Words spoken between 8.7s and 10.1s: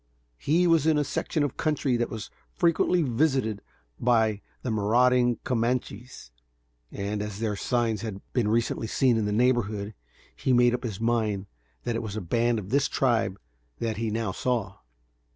seen in the neighborhood,